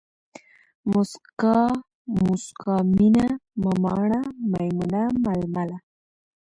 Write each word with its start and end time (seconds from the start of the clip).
موسکا، 0.91 1.55
مُسکا، 2.23 2.75
مينه، 2.95 3.27
مماڼه، 3.63 4.21
ميمونه، 4.51 5.01
ململه 5.23 5.77